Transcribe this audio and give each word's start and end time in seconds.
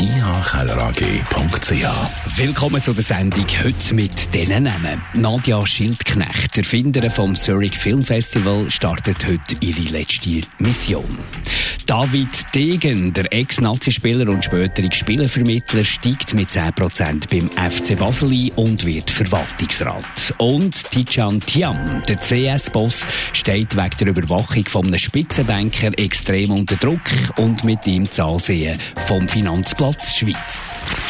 ihkellerag.ch. 0.00 2.36
Willkommen 2.36 2.82
zu 2.82 2.92
der 2.92 3.02
Sendung 3.02 3.46
heute 3.64 3.94
mit 3.94 4.34
diesen 4.34 4.64
Namen. 4.64 5.02
Nadja 5.14 5.64
Schildknecht, 5.66 6.58
Erfinderin 6.58 7.10
vom 7.10 7.34
Zurich 7.34 7.76
Film 7.76 8.02
Festival, 8.02 8.70
startet 8.70 9.26
heute 9.26 9.56
ihre 9.60 9.90
letzte 9.90 10.42
Mission. 10.58 11.18
David 11.86 12.54
Degen, 12.54 13.12
der 13.12 13.32
Ex-Nazi-Spieler 13.32 14.28
und 14.28 14.44
spätere 14.44 14.92
Spielervermittler, 14.92 15.84
steigt 15.84 16.34
mit 16.34 16.50
10% 16.50 17.30
beim 17.30 17.70
FC 17.70 17.98
Basel 17.98 18.32
ein 18.32 18.50
und 18.56 18.84
wird 18.84 19.10
Verwaltungsrat. 19.10 20.34
Und 20.38 20.90
Tijan 20.90 21.40
Tiam, 21.40 22.02
der 22.08 22.16
CS-Boss, 22.16 23.06
steht 23.32 23.76
wegen 23.76 23.96
der 24.00 24.08
Überwachung 24.08 24.64
von 24.64 24.86
einem 24.86 24.98
Spitzenbanker 24.98 25.96
extrem 25.98 26.50
unter 26.50 26.76
Druck 26.76 27.00
und 27.36 27.64
mit 27.64 27.86
ihm 27.86 28.10
zu 28.10 28.24
Ansehen 28.24 28.78
vom 29.06 29.28
Finanzplan 29.28 29.55
Platz 29.64 30.12
Schweiz. 30.12 31.05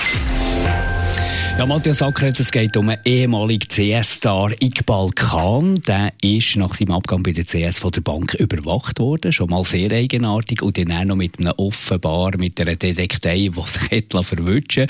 Ja, 1.59 1.65
Matthias 1.65 2.03
Ackert, 2.03 2.39
es 2.39 2.53
geht 2.53 2.77
um 2.77 2.91
einen 2.91 3.01
ehemaligen 3.07 3.67
CS-Star 3.67 4.51
Iqbal 4.61 5.09
Khan. 5.15 5.81
Der 5.87 6.13
ist 6.21 6.55
nach 6.57 6.75
seinem 6.75 6.93
Abgang 6.93 7.23
bei 7.23 7.33
der 7.33 7.47
CS 7.47 7.79
von 7.79 7.93
der 7.93 8.03
Bank 8.03 8.35
überwacht 8.35 8.99
worden. 8.99 9.33
Schon 9.33 9.49
mal 9.49 9.65
sehr 9.65 9.91
eigenartig. 9.91 10.61
Und 10.61 10.77
dann 10.77 10.93
auch 10.93 11.05
noch 11.07 11.17
mit 11.17 11.39
einem 11.39 11.55
offenbar, 11.57 12.37
mit 12.37 12.61
einer 12.61 12.77
Detektei, 12.77 13.51
die 13.57 13.69
sich 13.69 13.91
hätte 13.91 14.23
verwünschen 14.23 14.87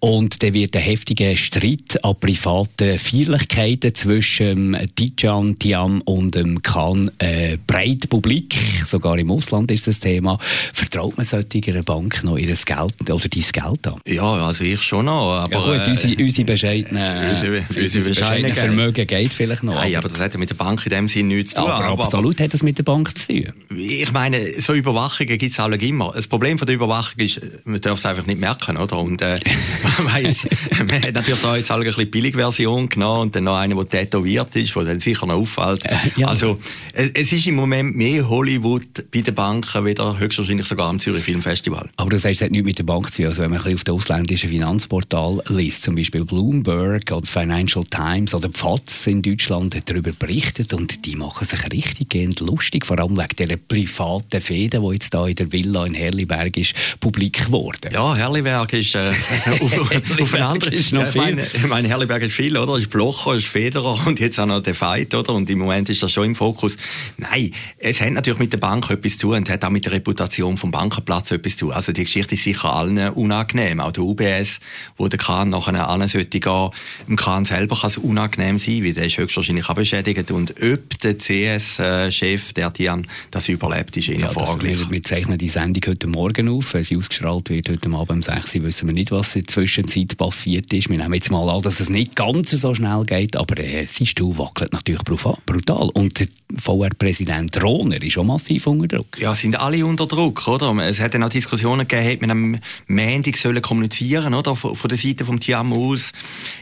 Und 0.00 0.42
dann 0.42 0.54
wird 0.54 0.74
ein 0.74 0.82
heftiger 0.82 1.36
Streit 1.36 2.02
an 2.02 2.18
privaten 2.18 2.98
Feierlichkeiten 2.98 3.94
zwischen 3.94 4.74
Tijan 4.94 5.58
Tiam 5.58 6.00
und 6.06 6.34
dem 6.34 6.62
Khan 6.62 7.10
äh, 7.18 7.58
breit 7.66 8.08
publik. 8.08 8.56
Sogar 8.86 9.18
im 9.18 9.30
Ausland 9.30 9.70
ist 9.70 9.86
das 9.86 10.00
Thema. 10.00 10.38
Vertraut 10.72 11.18
man 11.18 11.26
solcher 11.26 11.82
Bank 11.82 12.24
noch 12.24 12.38
ihr 12.38 12.54
Geld 12.54 13.10
oder 13.10 13.28
dein 13.28 13.28
Geld 13.52 13.86
an? 13.86 14.00
Ja, 14.06 14.32
also 14.46 14.64
ich 14.64 14.80
schon 14.80 15.04
noch. 15.04 15.42
Aber, 15.42 15.52
ja, 15.52 15.84
gut, 15.84 16.05
unsere, 16.06 16.24
unsere 16.24 16.44
bescheidenen, 16.46 17.30
unsere, 17.30 17.66
unsere 17.76 18.04
bescheidenen 18.04 18.54
Vermögen 18.54 19.06
geht 19.06 19.32
vielleicht 19.32 19.62
noch. 19.62 19.74
Nein, 19.74 19.96
aber 19.96 20.08
das 20.08 20.20
hat 20.20 20.32
ja 20.32 20.38
mit 20.38 20.50
der 20.50 20.54
Bank 20.54 20.84
in 20.84 20.90
dem 20.90 21.08
Sinne 21.08 21.34
nichts 21.34 21.50
zu 21.50 21.56
tun. 21.56 21.70
Aber, 21.70 21.84
aber 21.84 22.02
absolut 22.04 22.40
hat 22.40 22.54
das 22.54 22.62
mit 22.62 22.78
der 22.78 22.84
Bank 22.84 23.16
zu 23.16 23.28
tun. 23.28 23.52
Ich 23.76 24.12
meine, 24.12 24.60
so 24.60 24.74
Überwachungen 24.74 25.38
gibt 25.38 25.52
es 25.52 25.60
alle 25.60 25.76
immer. 25.76 26.12
Das 26.14 26.26
Problem 26.26 26.58
von 26.58 26.66
der 26.66 26.76
Überwachung 26.76 27.20
ist, 27.20 27.40
man 27.64 27.80
darf 27.80 27.98
es 27.98 28.06
einfach 28.06 28.26
nicht 28.26 28.40
merken, 28.40 28.76
oder? 28.76 28.98
Und 28.98 29.22
äh, 29.22 29.38
man, 30.04 30.22
jetzt, 30.22 30.46
man 30.78 31.02
hat 31.02 31.14
natürlich 31.14 31.40
da 31.40 31.56
jetzt 31.56 31.70
alle 31.70 31.82
ein 31.82 31.86
bisschen 31.86 32.10
Billigversion 32.10 32.88
genommen 32.88 33.22
und 33.22 33.36
dann 33.36 33.44
noch 33.44 33.56
eine, 33.56 33.74
die 33.74 33.84
tätowiert 33.84 34.54
ist, 34.56 34.74
die 34.74 34.84
dann 34.84 35.00
sicher 35.00 35.26
noch 35.26 35.36
auffällt. 35.36 35.84
Äh, 35.84 35.96
ja. 36.16 36.28
Also 36.28 36.58
es, 36.92 37.10
es, 37.14 37.32
ist 37.32 37.46
im 37.46 37.56
Moment 37.56 37.96
mehr 37.96 38.28
Hollywood 38.28 39.10
bei 39.12 39.20
den 39.20 39.34
Banken, 39.34 39.84
wieder 39.84 40.18
höchstwahrscheinlich 40.18 40.66
sogar 40.66 40.88
am 40.88 40.98
Zürich 40.98 41.24
Filmfestival. 41.24 41.88
Aber 41.96 42.10
du 42.10 42.18
sagst, 42.18 42.36
es 42.36 42.44
hat 42.44 42.50
nichts 42.50 42.66
mit 42.66 42.78
der 42.78 42.84
Bank 42.84 43.10
zu 43.10 43.22
tun. 43.22 43.26
Also 43.26 43.42
wenn 43.42 43.50
man 43.50 43.58
ein 43.58 43.64
bisschen 43.64 43.76
auf 43.76 43.84
den 43.84 43.94
ausländischen 43.94 44.50
Finanzportal 44.50 45.42
liest, 45.48 45.82
zum 45.82 45.95
Beispiel 45.96 46.24
Bloomberg 46.24 47.10
oder 47.10 47.26
Financial 47.26 47.84
Times 47.84 48.34
oder 48.34 48.50
FATS 48.52 49.06
in 49.06 49.22
Deutschland 49.22 49.74
hat 49.74 49.90
darüber 49.90 50.12
berichtet 50.12 50.72
und 50.72 51.04
die 51.04 51.16
machen 51.16 51.44
sich 51.44 51.60
richtig 51.72 52.10
gehend 52.10 52.40
lustig, 52.40 52.86
vor 52.86 52.98
allem 52.98 53.16
wegen 53.16 53.36
dieser 53.36 53.56
privaten 53.56 54.40
Fäden, 54.40 54.82
die 54.82 54.92
jetzt 54.92 55.12
da 55.12 55.26
in 55.26 55.34
der 55.34 55.50
Villa 55.50 55.86
in 55.86 55.94
Herliberg 55.94 56.56
ist, 56.56 56.74
publik 57.00 57.46
geworden. 57.46 57.90
Ja, 57.92 58.14
Herliberg 58.14 58.72
ist 58.72 58.94
äh, 58.94 59.12
auf, 59.60 59.80
auf 59.80 60.72
ist 60.72 60.92
noch 60.92 61.06
viel. 61.06 61.20
Meine, 61.20 61.46
ich 61.46 61.66
meine, 61.66 61.88
Herliberg 61.88 62.22
ist 62.22 62.34
viel, 62.34 62.56
oder? 62.56 62.78
Ist 62.78 62.90
Blocher, 62.90 63.34
ist 63.34 63.46
Federer 63.46 63.98
und 64.06 64.20
jetzt 64.20 64.38
auch 64.38 64.46
noch 64.46 64.60
der 64.60 64.74
Fight, 64.74 65.14
oder? 65.14 65.34
Und 65.34 65.48
im 65.50 65.58
Moment 65.58 65.88
ist 65.88 66.02
das 66.02 66.12
schon 66.12 66.26
im 66.26 66.34
Fokus. 66.34 66.76
Nein, 67.16 67.52
es 67.78 68.00
hat 68.00 68.12
natürlich 68.12 68.38
mit 68.38 68.52
der 68.52 68.58
Bank 68.58 68.90
etwas 68.90 69.12
zu 69.18 69.28
tun 69.28 69.36
und 69.36 69.50
hat 69.50 69.64
auch 69.64 69.70
mit 69.70 69.84
der 69.84 69.92
Reputation 69.92 70.56
vom 70.56 70.70
Bankenplatz 70.70 71.30
etwas 71.30 71.56
zu 71.56 71.66
tun. 71.66 71.74
Also 71.74 71.92
die 71.92 72.04
Geschichte 72.04 72.34
ist 72.34 72.44
sicher 72.44 72.72
allen 72.72 72.98
unangenehm. 73.10 73.80
Auch 73.80 73.92
der 73.92 74.02
UBS, 74.02 74.60
wo 74.96 75.08
der 75.08 75.18
Kahn 75.18 75.50
nachher 75.50 75.85
an 75.86 76.06
sollte 76.08 76.40
gehen. 76.40 76.70
Im 77.08 77.16
Kahn 77.16 77.44
selber 77.44 77.76
kann 77.76 77.90
es 77.90 77.98
unangenehm 77.98 78.58
sein, 78.58 78.84
weil 78.84 78.92
der 78.92 79.06
ist 79.06 79.18
höchstwahrscheinlich 79.18 79.68
auch 79.68 79.74
beschädigt. 79.74 80.30
Und 80.30 80.54
ob 80.62 81.00
der 81.00 81.18
CS-Chef, 81.18 82.52
der 82.52 82.72
Tian, 82.72 83.06
das 83.30 83.48
überlebt, 83.48 83.96
ist 83.96 84.08
ihnen 84.08 84.20
ja, 84.20 84.30
fraglich. 84.30 84.78
Wir, 84.78 84.90
wir 84.90 85.02
zeichnen 85.02 85.38
die 85.38 85.48
Sendung 85.48 85.82
heute 85.86 86.06
Morgen 86.06 86.48
auf. 86.48 86.74
Wenn 86.74 86.84
sie 86.84 86.96
ausgestrahlt 86.96 87.50
wird, 87.50 87.68
heute 87.68 87.88
Abend 87.90 88.10
um 88.10 88.22
6 88.22 88.54
Uhr, 88.56 88.62
wissen 88.64 88.88
wir 88.88 88.94
nicht, 88.94 89.10
was 89.10 89.34
in 89.36 89.42
der 89.42 89.48
Zwischenzeit 89.48 90.16
passiert 90.16 90.72
ist. 90.72 90.88
Wir 90.88 90.98
nehmen 90.98 91.14
jetzt 91.14 91.30
mal 91.30 91.48
an, 91.48 91.62
dass 91.62 91.80
es 91.80 91.90
nicht 91.90 92.16
ganz 92.16 92.50
so 92.50 92.74
schnell 92.74 93.04
geht, 93.04 93.36
aber 93.36 93.58
äh, 93.58 93.86
sein 93.86 94.06
Stuhl 94.06 94.36
wackelt 94.38 94.72
natürlich 94.72 95.02
brutal. 95.02 95.90
Und 95.94 96.20
der 96.20 96.28
VR-Präsident 96.56 97.62
Rohner 97.62 98.02
ist 98.02 98.18
auch 98.18 98.24
massiv 98.24 98.66
unter 98.66 98.88
Druck. 98.88 99.18
Ja, 99.18 99.34
sind 99.34 99.58
alle 99.58 99.84
unter 99.84 100.06
Druck, 100.06 100.46
oder? 100.48 100.74
Es 100.86 101.00
hat 101.00 101.14
dann 101.14 101.22
auch 101.22 101.28
Diskussionen 101.28 101.86
gegeben, 101.86 102.12
hat 102.12 102.20
man 102.20 102.30
am 102.30 102.58
Montag 102.88 103.36
sollen 103.36 103.62
kommunizieren, 103.62 104.34
oder? 104.34 104.56
Von, 104.56 104.76
der 104.88 104.98
Seite 104.98 105.24
vom 105.24 105.40
Tiam 105.66 105.72
aus 105.72 106.12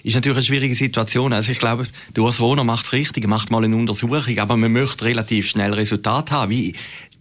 ist 0.03 0.15
natürlich 0.15 0.39
eine 0.39 0.47
schwierige 0.47 0.75
Situation. 0.75 1.33
Also 1.33 1.53
ich 1.53 1.59
glaube, 1.59 1.87
der 2.15 2.23
Urs 2.23 2.41
Rohner 2.41 2.65
macht 2.65 2.87
es 2.87 2.93
richtig, 2.93 3.27
macht 3.27 3.51
mal 3.51 3.65
eine 3.65 3.77
Untersuchung, 3.77 4.39
aber 4.39 4.57
man 4.57 4.73
möchte 4.73 5.05
relativ 5.05 5.49
schnell 5.49 5.73
Resultat 5.73 6.31
haben. 6.31 6.51
Wie 6.51 6.75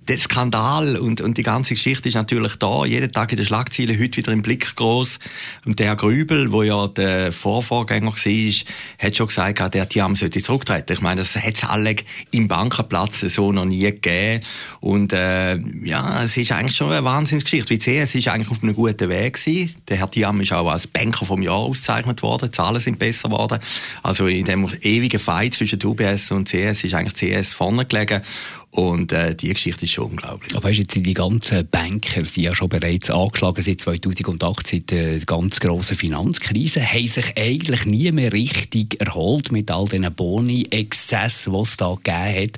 der 0.08 0.18
Skandal 0.18 0.98
und, 0.98 1.22
und 1.22 1.38
die 1.38 1.44
ganze 1.44 1.76
Geschichte 1.76 2.10
ist 2.10 2.16
natürlich 2.16 2.56
da. 2.58 2.86
Jeden 2.86 3.12
Tag 3.12 3.32
in 3.32 3.38
den 3.38 3.46
Schlagzeilen, 3.46 4.00
heute 4.00 4.18
wieder 4.18 4.32
im 4.32 4.42
Blick 4.42 4.76
groß. 4.76 5.20
Und 5.66 5.80
der 5.80 5.88
Herr 5.88 5.96
Grübel, 5.96 6.52
wo 6.52 6.64
ja 6.64 6.88
der 6.88 7.32
Vorvorgänger 7.32 8.12
war, 8.12 8.54
hat 9.00 9.16
schon 9.16 9.28
gesagt, 9.28 9.74
der 9.74 9.90
Tiam 9.90 10.16
sollte 10.16 10.42
zurücktreten. 10.42 10.94
Ich 10.94 11.02
meine, 11.02 11.22
das 11.22 11.36
hat 11.36 11.56
es 11.56 11.64
alle 11.64 11.96
im 12.32 12.48
Bankenplatz 12.48 13.22
so 13.22 13.52
noch 13.52 13.66
nie 13.66 13.80
gegeben. 13.80 14.44
Und 14.82 15.14
äh, 15.14 15.58
ja, 15.84 16.24
es 16.24 16.36
ist 16.36 16.52
eigentlich 16.52 16.76
schon 16.76 16.92
eine 16.92 17.06
Wahnsinnsgeschichte. 17.06 17.70
Wie 17.70 17.80
CS 17.80 18.16
ist 18.16 18.28
eigentlich 18.28 18.52
auf 18.52 18.62
einem 18.62 18.76
guten 18.76 19.10
Weg 19.10 19.36
gewesen. 19.36 19.76
Der 19.88 19.98
Herr 19.98 20.12
Tiam 20.12 20.42
ist 20.42 20.52
auch 20.52 20.70
als 20.70 20.88
Banker 20.88 21.26
vom 21.26 21.42
Jahr 21.42 21.56
ausgezeichnet 21.56 22.22
worden. 22.24 22.50
Die 22.50 22.52
Zahlen 22.52 22.82
sind 22.82 23.00
besser 23.00 23.30
geworden. 23.30 23.60
Also 24.02 24.28
in 24.28 24.46
dem 24.46 24.70
ewigen 24.82 25.20
Fight 25.20 25.54
zwischen 25.54 25.80
UBS 25.82 26.32
und 26.32 26.50
CS 26.50 26.84
ist 26.84 26.94
eigentlich 26.94 27.42
CS 27.42 27.54
vorne 27.54 27.86
gelegen. 27.86 28.22
Und 28.74 29.12
äh, 29.12 29.36
die 29.36 29.50
Geschichte 29.50 29.86
ist 29.86 29.92
schon 29.92 30.12
unglaublich. 30.12 30.56
Aber 30.56 30.68
weißt, 30.68 30.80
jetzt 30.80 30.96
sind 30.96 31.06
die 31.06 31.14
ganzen 31.14 31.68
Banker 31.68 32.26
sind 32.26 32.44
ja 32.44 32.56
schon 32.56 32.70
bereits 32.70 33.12
angeschlagen 33.12 33.62
seit 33.62 33.80
2008, 33.80 34.66
seit 34.66 34.90
der 34.90 35.20
ganz 35.20 35.60
grossen 35.60 35.96
Finanzkrise, 35.96 36.84
haben 36.84 37.08
sich 37.08 37.38
eigentlich 37.38 37.86
nie 37.86 38.12
mehr 38.12 38.34
richtig 38.34 39.00
erholt 39.00 39.52
mit 39.52 39.70
all 39.70 39.86
diesen 39.86 40.12
Boni-Exzessen, 40.12 41.54
die 41.54 41.60
es 41.60 41.78
da 41.78 41.94
gegeben 41.94 42.48
hat. 42.48 42.58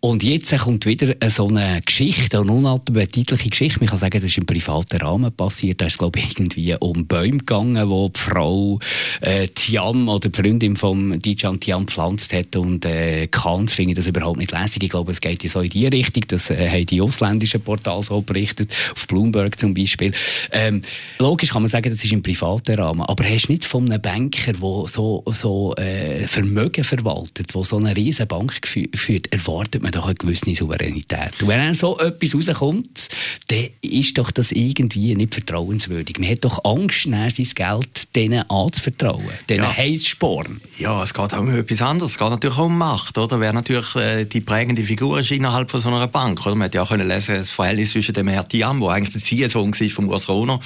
Und 0.00 0.22
jetzt 0.22 0.56
kommt 0.56 0.86
wieder 0.86 1.16
so 1.28 1.48
eine 1.48 1.82
Geschichte, 1.84 2.38
eine 2.38 2.52
unappetitliche 2.52 3.48
Geschichte. 3.48 3.80
Man 3.80 3.88
kann 3.88 3.98
sagen, 3.98 4.20
das 4.20 4.30
ist 4.30 4.38
im 4.38 4.46
privaten 4.46 4.96
Rahmen 4.98 5.32
passiert. 5.32 5.80
Da 5.80 5.86
ist, 5.86 5.98
glaube 5.98 6.20
ich, 6.20 6.30
irgendwie 6.30 6.76
um 6.78 7.04
Bäume 7.08 7.38
gegangen, 7.38 7.88
wo 7.88 8.08
die 8.08 8.20
Frau 8.20 8.78
äh, 9.20 9.48
Tiam 9.48 10.08
oder 10.08 10.28
die 10.28 10.40
Freundin 10.40 10.76
von 10.76 11.18
Dijan 11.18 11.58
Tiam 11.58 11.88
pflanzt 11.88 12.32
hat. 12.32 12.54
Und 12.54 12.86
äh, 12.86 13.26
Kant 13.26 13.72
finde 13.72 13.94
das 13.94 14.06
überhaupt 14.06 14.38
nicht 14.38 14.52
lässig. 14.52 14.84
Ich 14.84 14.90
glaube, 14.90 15.10
es 15.10 15.20
geht 15.20 15.42
so 15.50 15.62
in 15.62 15.70
die 15.70 15.88
Richtung. 15.88 16.22
Das 16.28 16.48
äh, 16.50 16.70
haben 16.70 16.86
die 16.86 17.00
ausländischen 17.00 17.60
Portale 17.60 18.04
so 18.04 18.20
berichtet, 18.20 18.72
auf 18.94 19.04
Bloomberg 19.08 19.58
zum 19.58 19.74
Beispiel. 19.74 20.12
Ähm, 20.52 20.80
logisch 21.18 21.50
kann 21.50 21.62
man 21.62 21.68
sagen, 21.68 21.90
das 21.90 22.04
ist 22.04 22.12
im 22.12 22.22
privaten 22.22 22.76
Rahmen. 22.76 23.02
Aber 23.02 23.24
hast 23.24 23.48
du 23.48 23.52
nicht 23.52 23.64
von 23.64 23.90
einem 23.90 24.00
Banker, 24.00 24.52
der 24.52 24.84
so, 24.86 25.24
so 25.26 25.74
äh, 25.74 26.28
Vermögen 26.28 26.84
verwaltet, 26.84 27.52
der 27.52 27.64
so 27.64 27.78
eine 27.78 27.96
riesen 27.96 28.28
Bank 28.28 28.60
führt, 28.64 29.32
erwartet 29.32 29.82
man 29.82 29.87
man 29.88 30.00
doch 30.00 30.06
eine 30.06 30.14
gewisse 30.14 30.54
Souveränität. 30.54 31.40
Und 31.40 31.48
wenn 31.48 31.58
dann 31.58 31.74
so 31.74 31.98
etwas 31.98 32.34
rauskommt, 32.34 33.08
dann 33.48 33.68
ist 33.82 34.18
doch 34.18 34.30
das 34.30 34.52
irgendwie 34.52 35.14
nicht 35.14 35.34
vertrauenswürdig. 35.34 36.18
Man 36.18 36.30
hat 36.30 36.44
doch 36.44 36.64
Angst, 36.64 37.04
sein 37.04 37.32
Geld 37.54 38.14
denen 38.14 38.48
anzuvertrauen, 38.50 39.30
denen 39.48 39.64
ja. 39.64 39.76
Heissporen. 39.76 40.60
Ja, 40.78 41.02
es 41.02 41.14
geht 41.14 41.32
auch 41.32 41.38
um 41.38 41.50
etwas 41.50 41.82
anderes. 41.82 42.12
Es 42.12 42.18
geht 42.18 42.30
natürlich 42.30 42.56
auch 42.56 42.66
um 42.66 42.78
Macht, 42.78 43.16
oder? 43.18 43.40
Wer 43.40 43.52
natürlich 43.52 43.94
äh, 43.96 44.24
die 44.24 44.40
prägende 44.40 44.84
Figur 44.84 45.20
ist 45.20 45.30
innerhalb 45.30 45.70
von 45.70 45.80
so 45.80 45.88
einer 45.88 46.06
Bank, 46.08 46.44
oder? 46.46 46.54
Man 46.54 46.66
hat 46.66 46.74
ja 46.74 46.82
auch 46.82 46.88
können 46.88 47.08
lesen, 47.08 47.36
das 47.36 47.50
Verhältnis 47.50 47.92
zwischen 47.92 48.14
dem 48.14 48.28
Herrn 48.28 48.48
Tiam, 48.48 48.80
der 48.80 48.90
eigentlich 48.90 49.12
der 49.12 49.22
Ziehsohn 49.22 49.72
war 49.72 49.90
von 49.90 50.08
Urs 50.08 50.28
Rohner, 50.28 50.60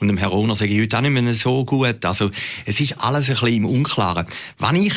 und 0.00 0.08
dem 0.08 0.16
Herrn 0.16 0.30
Rohner 0.30 0.54
sage 0.54 0.72
ich 0.72 0.80
heute 0.80 0.96
auch 0.96 1.00
nicht 1.00 1.10
mehr 1.10 1.34
so 1.34 1.64
gut. 1.64 2.04
Also, 2.04 2.30
es 2.64 2.78
ist 2.78 3.00
alles 3.00 3.28
ein 3.28 3.34
bisschen 3.34 3.48
im 3.48 3.64
Unklaren. 3.64 4.26
Wenn 4.58 4.76
ich 4.76 4.94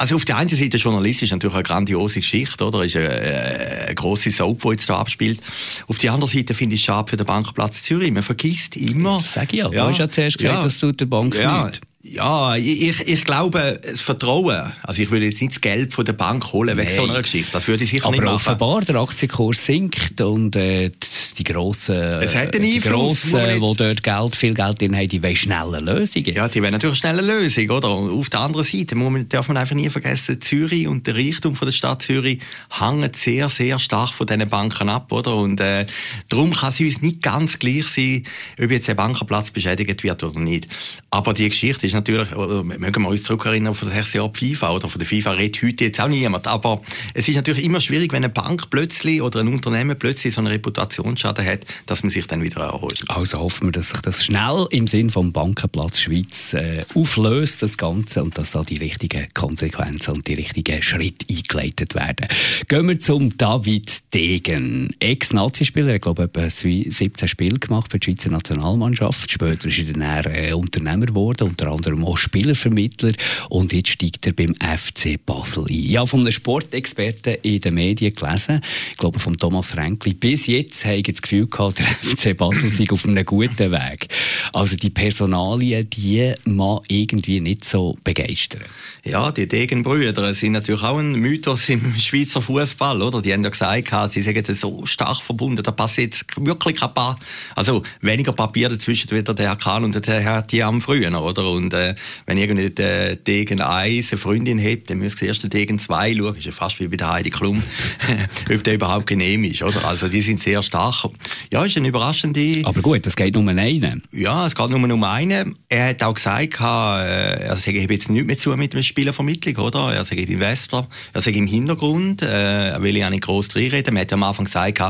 also 0.00 0.16
auf 0.16 0.24
der 0.24 0.38
einen 0.38 0.48
Seite 0.48 0.78
journalistisch 0.78 1.30
natürlich 1.30 1.54
eine 1.54 1.62
grandiose 1.62 2.20
Geschichte, 2.20 2.64
oder? 2.64 2.84
Ist 2.84 2.96
eine, 2.96 3.08
äh, 3.08 3.84
eine 3.86 3.94
grosse 3.94 4.30
Soap, 4.30 4.62
die 4.62 4.68
jetzt 4.70 4.88
da 4.88 4.96
abspielt. 4.96 5.40
Auf 5.88 5.98
der 5.98 6.14
anderen 6.14 6.32
Seite 6.32 6.54
finde 6.54 6.74
ich 6.74 6.80
es 6.80 6.86
schade 6.86 7.10
für 7.10 7.18
den 7.18 7.26
Bankplatz 7.26 7.82
Zürich. 7.82 8.10
Man 8.10 8.22
vergisst 8.22 8.76
immer. 8.76 9.22
Sag 9.26 9.52
ich 9.52 9.58
ja. 9.58 9.70
ja. 9.70 9.82
Du 9.82 9.90
hast 9.90 9.98
ja 9.98 10.10
zuerst 10.10 10.38
gesagt, 10.38 10.56
ja, 10.56 10.64
dass 10.64 10.78
du 10.78 10.92
der 10.92 11.04
Bank 11.04 11.34
ja, 11.34 11.70
Ja, 12.12 12.56
ich, 12.56 13.00
ich 13.06 13.24
glaube, 13.24 13.78
das 13.82 14.00
Vertrauen, 14.00 14.72
also 14.82 15.00
ich 15.00 15.10
würde 15.10 15.26
jetzt 15.26 15.40
nicht 15.40 15.54
das 15.54 15.60
Geld 15.60 15.92
von 15.92 16.04
der 16.04 16.12
Bank 16.14 16.52
holen, 16.52 16.76
wegen 16.76 16.90
so 16.90 17.04
einer 17.04 17.22
Geschichte, 17.22 17.52
das 17.52 17.68
würde 17.68 17.84
ich 17.84 17.90
sicher 17.90 18.06
Aber 18.06 18.12
nicht 18.16 18.24
machen. 18.24 18.34
offenbar, 18.34 18.80
der 18.80 18.96
Aktienkurs 18.96 19.64
sinkt 19.64 20.20
und 20.20 20.56
äh, 20.56 20.90
die 21.38 21.44
grossen, 21.44 21.94
Es 21.94 22.34
hat 22.34 22.52
einen 22.54 22.64
die 22.64 22.74
Einfluss, 22.74 23.22
Grossen, 23.30 23.36
jetzt- 23.38 23.62
die 23.62 23.76
dort 23.76 24.02
Geld, 24.02 24.36
viel 24.36 24.54
Geld 24.54 24.80
drin 24.80 24.96
haben, 24.96 25.08
die 25.08 25.22
wollen 25.22 25.36
schnelle 25.36 25.78
Lösungen. 25.78 26.34
Ja, 26.34 26.48
die 26.48 26.60
wäre 26.60 26.72
natürlich 26.72 26.98
schnell 26.98 27.18
eine 27.18 27.26
Lösung, 27.26 27.70
oder? 27.70 27.94
Und 27.96 28.10
auf 28.18 28.28
der 28.28 28.40
anderen 28.40 28.64
Seite 28.66 28.96
muss 28.96 29.12
man, 29.12 29.28
darf 29.28 29.46
man 29.46 29.56
einfach 29.56 29.76
nie 29.76 29.88
vergessen, 29.88 30.40
Zürich 30.40 30.88
und 30.88 31.06
der 31.06 31.14
Reichtum 31.14 31.54
von 31.54 31.66
der 31.66 31.72
Stadt 31.72 32.02
Zürich 32.02 32.40
hängen 32.70 33.10
sehr, 33.14 33.48
sehr 33.48 33.78
stark 33.78 34.10
von 34.10 34.26
diesen 34.26 34.48
Banken 34.48 34.88
ab, 34.88 35.12
oder? 35.12 35.36
Und 35.36 35.60
äh, 35.60 35.86
darum 36.28 36.52
kann 36.52 36.70
es 36.70 36.80
uns 36.80 37.02
nicht 37.02 37.22
ganz 37.22 37.58
gleich 37.60 37.86
sein, 37.86 38.24
ob 38.60 38.70
jetzt 38.72 38.90
ein 38.90 38.96
Bankenplatz 38.96 39.52
beschädigt 39.52 40.02
wird 40.02 40.24
oder 40.24 40.40
nicht. 40.40 40.66
Aber 41.10 41.34
die 41.34 41.48
Geschichte 41.48 41.86
ist 41.86 41.94
natürlich, 42.00 42.34
oder, 42.34 42.64
mögen 42.64 43.02
wir 43.02 43.08
uns 43.08 43.22
zurückerinnern 43.22 43.74
von 43.74 43.88
das 43.88 44.12
Jahr 44.12 44.30
FIFA, 44.32 44.72
oder 44.72 44.88
von 44.88 44.98
der 44.98 45.06
FIFA 45.06 45.32
redet 45.32 45.62
heute 45.62 45.84
jetzt 45.84 46.00
auch 46.00 46.08
niemand. 46.08 46.46
Aber 46.46 46.80
es 47.14 47.28
ist 47.28 47.36
natürlich 47.36 47.64
immer 47.64 47.80
schwierig, 47.80 48.12
wenn 48.12 48.24
eine 48.24 48.32
Bank 48.32 48.70
plötzlich 48.70 49.22
oder 49.22 49.40
ein 49.40 49.48
Unternehmen 49.48 49.98
plötzlich 49.98 50.34
so 50.34 50.40
einen 50.40 50.48
Reputationsschaden 50.48 51.44
hat, 51.44 51.60
dass 51.86 52.02
man 52.02 52.10
sich 52.10 52.26
dann 52.26 52.42
wieder 52.42 52.62
erholt. 52.62 53.04
Also 53.08 53.38
hoffen 53.38 53.68
wir, 53.68 53.72
dass 53.72 53.90
sich 53.90 54.00
das 54.00 54.24
schnell 54.24 54.66
im 54.70 54.86
Sinn 54.86 55.10
vom 55.10 55.32
Bankenplatz 55.32 56.00
Schweiz 56.00 56.54
äh, 56.54 56.84
auflöst, 56.94 57.62
das 57.62 57.76
Ganze, 57.76 58.22
und 58.22 58.38
dass 58.38 58.52
da 58.52 58.62
die 58.62 58.78
richtigen 58.78 59.28
Konsequenzen 59.34 60.14
und 60.14 60.26
die 60.26 60.34
richtigen 60.34 60.82
Schritte 60.82 61.26
eingeleitet 61.28 61.94
werden. 61.94 62.26
Gehen 62.68 62.88
wir 62.88 62.98
zum 62.98 63.36
David 63.36 64.14
Degen. 64.14 64.94
Ex-Nazi-Spieler, 64.98 65.94
ich 65.94 66.00
glaube, 66.00 66.24
etwa 66.24 66.48
17 66.48 67.28
Spiele 67.28 67.58
gemacht 67.58 67.90
für 67.90 67.98
die 67.98 68.06
Schweizer 68.06 68.30
Nationalmannschaft. 68.30 69.30
Später 69.30 69.68
ist 69.68 69.78
er 69.78 69.92
dann 69.92 70.02
äh, 70.32 70.52
Unternehmer 70.52 71.06
geworden, 71.06 71.48
unter 71.48 71.70
anderem 71.70 71.89
auch 71.98 72.16
Spielervermittler. 72.16 73.12
Und 73.48 73.72
jetzt 73.72 73.88
steigt 73.88 74.26
er 74.26 74.32
beim 74.32 74.54
FC 74.54 75.24
Basel 75.24 75.64
ein. 75.68 75.74
Ja, 75.74 76.06
von 76.06 76.20
einem 76.20 76.32
Sportexperten 76.32 77.36
in 77.42 77.60
den 77.60 77.74
Medien 77.74 78.14
gelesen, 78.14 78.60
ich 78.92 78.98
glaube, 78.98 79.18
von 79.18 79.36
Thomas 79.36 79.76
Renkli. 79.76 80.14
Bis 80.14 80.46
jetzt 80.46 80.84
habe 80.84 80.96
ich 80.96 81.04
das 81.04 81.22
Gefühl 81.22 81.46
gehabt, 81.46 81.78
der 81.78 81.86
FC 82.02 82.36
Basel 82.36 82.70
sei 82.70 82.86
auf 82.90 83.06
einem 83.06 83.24
guten 83.24 83.70
Weg. 83.70 84.08
Also 84.52 84.76
die 84.76 84.90
Personalien, 84.90 85.88
die 85.90 86.34
man 86.44 86.80
irgendwie 86.88 87.40
nicht 87.40 87.64
so 87.64 87.96
begeistern. 88.04 88.62
Ja, 89.04 89.32
die 89.32 89.48
Degenbrüder 89.48 90.34
sind 90.34 90.52
natürlich 90.52 90.82
auch 90.82 90.98
ein 90.98 91.12
Mythos 91.12 91.68
im 91.68 91.94
Schweizer 91.98 92.42
Fußball, 92.42 93.00
oder? 93.00 93.22
Die 93.22 93.32
haben 93.32 93.42
ja 93.42 93.50
gesagt, 93.50 94.12
sie 94.12 94.22
sagen 94.22 94.44
so 94.54 94.84
stark 94.86 95.22
verbunden, 95.22 95.62
da 95.62 95.70
passt 95.70 95.98
jetzt 95.98 96.26
wirklich 96.36 96.76
kein 96.76 96.92
paar, 96.92 97.18
also 97.56 97.82
weniger 98.00 98.32
Papier 98.32 98.68
dazwischen 98.68 99.10
wie 99.10 99.22
der 99.22 99.34
Herr 99.38 99.56
Kahn 99.56 99.84
und 99.84 100.06
der 100.06 100.20
Herr 100.20 100.46
Tiam 100.46 100.80
früher, 100.80 101.20
oder? 101.20 101.50
Und 101.50 101.69
äh, 101.74 101.94
wenn 102.26 102.38
irgendwie 102.38 102.70
der 102.70 103.16
Degen 103.16 103.60
1 103.60 104.12
eine 104.12 104.18
Freundin 104.18 104.62
hat, 104.62 104.88
dann 104.88 104.98
müsst 104.98 105.20
ihr 105.22 105.28
erst 105.28 105.42
den 105.42 105.50
Degen 105.50 105.78
2 105.78 106.14
schauen, 106.14 106.36
ist 106.36 106.46
ja 106.46 106.52
fast 106.52 106.80
wie 106.80 106.88
bei 106.88 106.96
der 106.96 107.12
Heidi 107.12 107.30
Klum, 107.30 107.62
ob 108.54 108.64
der 108.64 108.74
überhaupt 108.74 109.06
genehm 109.06 109.44
ist, 109.44 109.62
oder? 109.62 109.84
Also 109.84 110.08
die 110.08 110.20
sind 110.20 110.40
sehr 110.40 110.62
stark. 110.62 111.10
Ja, 111.52 111.64
ist 111.64 111.76
eine 111.76 111.88
überraschende... 111.88 112.62
Aber 112.64 112.82
gut, 112.82 113.06
das 113.06 113.16
geht 113.16 113.34
nur 113.34 113.42
um 113.42 113.48
einen. 113.48 114.02
Ja, 114.12 114.46
es 114.46 114.54
geht 114.54 114.70
nur 114.70 114.78
um 114.78 115.04
einen. 115.04 115.54
Er 115.68 115.88
hat 115.88 116.02
auch 116.02 116.14
gesagt, 116.14 116.60
äh, 116.60 117.44
er 117.44 117.56
sage, 117.56 117.78
ich 117.78 117.84
habe 117.84 117.94
jetzt 117.94 118.10
nichts 118.10 118.26
mehr 118.26 118.38
zu 118.38 118.56
mit 118.56 118.72
der 118.72 118.82
Spielervermittlung, 118.82 119.56
oder? 119.56 119.92
Er 119.94 120.04
sagt 120.04 120.18
Investor, 120.18 120.88
er 121.12 121.20
sagt 121.20 121.36
im 121.36 121.46
Hintergrund, 121.46 122.22
äh, 122.22 122.70
er 122.70 122.82
will 122.82 122.96
ja 122.96 123.10
nicht 123.10 123.22
gross 123.22 123.54
reinreden. 123.54 123.94
Man 123.94 124.02
hat 124.02 124.10
ja 124.10 124.16
am 124.16 124.22
Anfang 124.22 124.46
gesagt, 124.46 124.80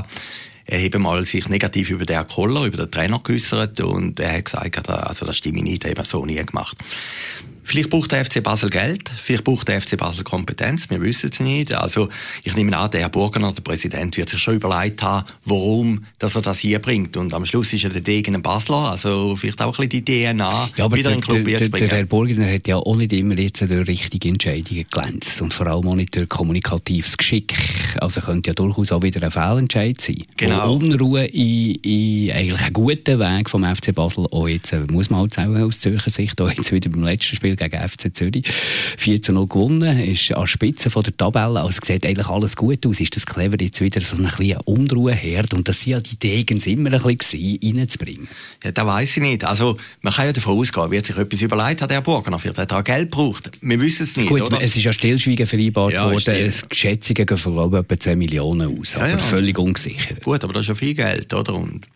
habe 0.72 0.98
mal 0.98 1.24
sich 1.24 1.48
negativ 1.48 1.90
über 1.90 2.06
den 2.06 2.26
Koller, 2.28 2.64
über 2.64 2.78
den 2.78 2.90
Trainer 2.90 3.20
geäussert 3.22 3.80
und 3.80 4.20
er 4.20 4.38
hat 4.38 4.44
gesagt, 4.46 4.88
also 4.88 5.26
das 5.26 5.36
stimme 5.36 5.62
nicht, 5.62 5.84
das 5.84 5.90
hat 5.90 5.98
er 5.98 6.04
so 6.04 6.24
nie 6.24 6.36
gemacht. 6.44 6.76
Vielleicht 7.62 7.90
braucht 7.90 8.12
der 8.12 8.24
FC 8.24 8.42
Basel 8.42 8.70
Geld, 8.70 9.08
vielleicht 9.08 9.44
braucht 9.44 9.68
der 9.68 9.80
FC 9.80 9.96
Basel 9.96 10.24
Kompetenz, 10.24 10.88
wir 10.90 11.00
wissen 11.00 11.30
es 11.32 11.40
nicht. 11.40 11.74
Also 11.74 12.08
ich 12.42 12.54
nehme 12.54 12.76
an, 12.76 12.90
der 12.90 13.00
Herr 13.00 13.08
Burgener, 13.08 13.52
der 13.52 13.62
Präsident, 13.62 14.16
wird 14.16 14.28
sich 14.28 14.40
schon 14.40 14.54
überlegt 14.54 15.02
haben, 15.02 15.26
warum 15.44 16.04
dass 16.18 16.36
er 16.36 16.42
das 16.42 16.58
hier 16.58 16.78
bringt. 16.78 17.16
Und 17.16 17.32
am 17.34 17.46
Schluss 17.46 17.72
ist 17.72 17.84
er 17.84 17.90
der 17.90 18.00
Degen 18.00 18.34
ein 18.34 18.42
Basler, 18.42 18.90
also 18.90 19.36
vielleicht 19.36 19.60
auch 19.62 19.78
ein 19.78 19.88
bisschen 19.88 20.04
die 20.04 20.26
DNA 20.26 20.70
Ja, 20.76 20.84
aber 20.84 20.96
wieder 20.96 21.10
der, 21.10 21.18
in 21.18 21.20
den 21.20 21.26
Club 21.26 21.44
der, 21.44 21.68
der, 21.68 21.68
der 21.68 21.88
Herr 21.88 22.06
Burgener 22.06 22.52
hat 22.52 22.66
ja 22.68 22.76
auch 22.76 22.96
nicht 22.96 23.12
immer 23.12 23.38
jetzt 23.38 23.60
durch 23.60 23.88
richtige 23.88 24.28
Entscheidungen 24.28 24.84
glänzt 24.90 25.40
und 25.40 25.54
vor 25.54 25.66
allem 25.66 25.86
auch 25.86 25.94
nicht 25.94 26.14
durch 26.16 26.28
kommunikatives 26.28 27.16
Geschick. 27.16 27.54
Also 28.00 28.20
könnte 28.20 28.50
ja 28.50 28.54
durchaus 28.54 28.92
auch 28.92 29.02
wieder 29.02 29.22
ein 29.22 29.30
Fehlentscheid 29.30 30.00
sein. 30.00 30.24
Genau. 30.36 30.74
Und 30.74 30.84
Unruhe 30.84 31.24
in, 31.26 31.74
in 31.76 32.30
eigentlich 32.32 32.60
einen 32.60 32.72
guten 32.72 33.18
Weg 33.18 33.50
vom 33.50 33.64
FC 33.64 33.94
Basel, 33.94 34.26
auch 34.30 34.48
jetzt, 34.48 34.72
äh, 34.72 34.80
muss 34.90 35.10
man 35.10 35.20
halt 35.20 35.34
sagen, 35.34 35.56
aus 35.62 35.80
Zürcher 35.80 36.10
Sicht, 36.10 36.40
auch 36.40 36.50
jetzt 36.50 36.72
wieder 36.72 36.90
beim 36.90 37.04
letzten 37.04 37.36
Spiel 37.36 37.49
gegen 37.56 37.88
FC 37.88 38.14
Zürich 38.14 38.44
4 38.96 39.22
zu 39.22 39.32
0 39.32 39.46
gewonnen, 39.46 39.98
ist 40.00 40.32
an 40.32 40.40
der 40.40 40.46
Spitze 40.46 40.90
von 40.90 41.02
der 41.02 41.16
Tabelle, 41.16 41.60
also 41.60 41.78
sieht 41.82 42.04
eigentlich 42.06 42.28
alles 42.28 42.56
gut 42.56 42.84
aus. 42.86 43.00
Ist 43.00 43.16
das 43.16 43.26
clever, 43.26 43.60
jetzt 43.60 43.80
wieder 43.80 44.00
so 44.00 44.16
ein 44.16 44.24
bisschen 44.24 44.56
Unruhe 44.64 45.12
herd 45.12 45.54
und 45.54 45.68
das 45.68 45.80
sind 45.82 45.92
ja 45.92 46.00
die 46.00 46.16
Degens 46.16 46.66
immer 46.66 46.92
ein 46.92 47.16
bisschen 47.16 47.58
reinzubringen. 47.62 48.28
Ja, 48.64 48.72
das 48.72 48.86
weiss 48.86 49.16
ich 49.16 49.22
nicht. 49.22 49.44
Also, 49.44 49.76
man 50.02 50.12
kann 50.12 50.26
ja 50.26 50.32
davon 50.32 50.58
ausgehen, 50.58 50.90
wird 50.90 51.06
sich 51.06 51.16
etwas 51.16 51.42
überlegt 51.42 51.82
hat, 51.82 51.90
der 51.90 51.96
Herr 51.98 52.02
Burgener. 52.02 52.38
Hat 52.42 52.58
er 52.72 52.78
auch 52.78 52.84
Geld 52.84 53.10
gebraucht. 53.10 53.50
Wir 53.60 53.80
wissen 53.80 54.04
es 54.04 54.16
nicht, 54.16 54.28
Gut, 54.28 54.42
oder? 54.42 54.60
es 54.62 54.76
ist 54.76 54.84
ja 54.84 54.92
Stillschweigen 54.92 55.46
vereinbart 55.46 55.92
Ja, 55.92 56.10
worden. 56.10 56.34
Es- 56.34 56.64
Schätzungen 56.72 57.26
gehen 57.26 57.36
ich, 57.36 57.74
etwa 57.78 57.98
10 57.98 58.18
Millionen 58.18 58.78
aus. 58.78 58.94
Ja, 58.94 59.00
aber 59.00 59.08
ja. 59.10 59.18
völlig 59.18 59.58
unsicher. 59.58 60.14
Gut, 60.22 60.42
aber 60.44 60.52
das 60.52 60.62
ist 60.62 60.68
ja 60.68 60.74
viel 60.74 60.94
Geld, 60.94 61.32
oder? 61.34 61.54
Und 61.54 61.86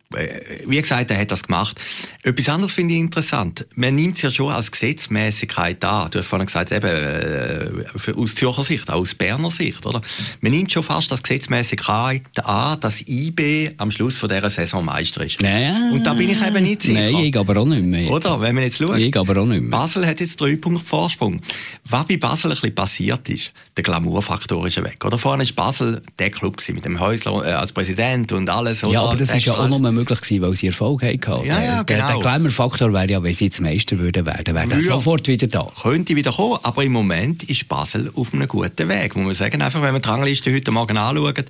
wie 0.67 0.81
gesagt, 0.81 1.11
er 1.11 1.19
hat 1.19 1.31
das 1.31 1.43
gemacht. 1.43 1.81
Etwas 2.23 2.49
anderes 2.49 2.73
finde 2.73 2.95
ich 2.95 3.01
interessant. 3.01 3.67
Man 3.75 3.95
nimmt 3.95 4.17
es 4.17 4.23
ja 4.23 4.31
schon 4.31 4.53
als 4.53 4.71
Gesetzmäßigkeit 4.71 5.85
an. 5.85 6.11
Du 6.11 6.19
hast 6.21 6.27
vorhin 6.27 6.47
gesagt, 6.47 6.73
eben, 6.73 6.87
äh, 6.87 8.13
aus 8.17 8.35
Zürcher 8.35 8.65
Sicht, 8.65 8.91
auch 8.91 9.01
aus 9.01 9.15
Berner 9.15 9.51
Sicht, 9.51 9.85
oder? 9.87 10.01
Man 10.41 10.53
nimmt 10.53 10.73
schon 10.73 10.83
fast 10.83 11.11
als 11.13 11.23
Gesetzmäßigkeit 11.23 12.23
an, 12.45 12.81
dass 12.81 13.01
IB 13.07 13.73
am 13.79 13.91
Schluss 13.91 14.15
von 14.17 14.29
dieser 14.29 14.51
Saison 14.51 14.85
Meister 14.85 15.25
ist. 15.25 15.41
Nein. 15.41 15.93
Und 15.93 16.07
da 16.07 16.15
bin 16.15 16.29
ich 16.29 16.41
eben 16.45 16.63
nicht 16.63 16.83
sicher. 16.83 17.01
Nein, 17.01 17.17
ich 17.17 17.37
aber 17.37 17.57
auch 17.61 17.67
nicht 17.67 17.83
mehr. 17.83 18.11
Oder? 18.11 18.41
Wenn 18.41 18.55
man 18.55 18.65
jetzt 18.65 18.79
schaut. 18.79 18.97
Ich 18.99 19.17
aber 19.17 19.41
auch 19.41 19.47
nicht 19.47 19.63
mehr. 19.63 19.71
Basel 19.71 20.07
hat 20.07 20.21
jetzt 20.21 20.41
drei 20.41 20.57
Punkte 20.57 20.85
Vorsprung. 20.85 21.41
Was 21.89 22.07
bei 22.07 22.17
Basel 22.17 22.51
ein 22.51 22.55
bisschen 22.55 22.75
passiert 22.75 23.29
ist, 23.29 23.53
der 23.77 23.83
Glamourfaktor 23.85 24.67
ist 24.67 24.83
weg. 24.83 25.05
Oder 25.05 25.19
vorhin 25.19 25.41
ist 25.43 25.55
Basel 25.57 26.03
der 26.19 26.31
Club 26.31 26.57
gewesen, 26.57 26.75
mit 26.77 26.85
dem 26.85 27.01
Häusler 27.01 27.45
äh, 27.47 27.53
als 27.53 27.73
Präsident 27.73 28.33
und 28.33 28.49
alles. 28.49 28.83
Oder? 28.85 28.93
Ja, 28.93 29.03
aber 29.03 29.17
das 29.17 29.35
ist 29.35 29.45
ja 29.45 29.53
auch 29.53 29.57
Strahl- 29.67 29.69
nur 29.71 29.81
möglich 30.05 30.21
gewesen, 30.21 30.43
weil 30.43 30.55
sie 30.57 30.67
Erfolg 30.69 31.03
hatten. 31.03 31.47
Ja, 31.47 31.63
ja, 31.63 31.85
Der, 31.85 31.97
der 31.97 32.07
genau. 32.07 32.21
Glamour-Faktor 32.21 32.93
wäre 32.93 33.11
ja, 33.11 33.23
wenn 33.23 33.35
sie 33.35 33.47
jetzt 33.47 33.61
Meister 33.61 33.99
würden 33.99 34.27
werden, 34.27 34.55
wäre 34.55 34.69
Ja. 34.69 34.81
sofort 34.81 35.27
wieder 35.29 35.47
da. 35.47 35.71
Könnte 35.83 36.15
wieder 36.17 36.33
kommen, 36.33 36.59
aber 36.63 36.85
im 36.85 36.93
Moment 36.93 37.43
ist 37.45 37.69
Basel 37.69 38.11
auf 38.15 38.33
einem 38.33 38.49
guten 38.49 38.89
Weg. 38.89 39.17
Muss 39.17 39.27
man 39.27 39.35
sagen, 39.35 39.63
einfach, 39.63 39.83
wenn 39.83 39.93
man 39.93 40.03
die 40.03 40.09
Rangliste 40.09 40.53
heute 40.55 40.71
Morgen 40.71 40.97
anschaut, 40.97 41.45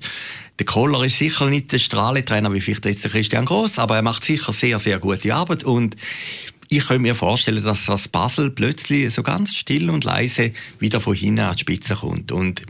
der 0.57 0.65
Koller 0.65 1.03
ist 1.03 1.17
sicher 1.17 1.47
nicht 1.47 1.71
der 1.73 1.79
Strahletrainer 1.79 2.53
wie 2.53 2.61
vielleicht 2.61 2.85
jetzt 2.85 3.03
der 3.03 3.11
Christian 3.11 3.45
Gross, 3.45 3.77
aber 3.77 3.97
er 3.97 4.01
macht 4.01 4.23
sicher 4.23 4.53
sehr, 4.53 4.79
sehr 4.79 4.99
gute 4.99 5.33
Arbeit 5.35 5.63
und 5.65 5.97
ich 6.69 6.87
könnte 6.87 7.01
mir 7.01 7.13
vorstellen, 7.13 7.63
dass 7.63 7.85
das 7.85 8.07
Basel 8.07 8.49
plötzlich 8.51 9.13
so 9.13 9.21
ganz 9.21 9.53
still 9.53 9.89
und 9.89 10.03
leise 10.03 10.51
wieder 10.79 10.99
von 11.01 11.13
hinten 11.13 11.41
an 11.41 11.55
die 11.55 11.61
Spitze 11.61 11.95
kommt. 11.95 12.31
Und 12.31 12.63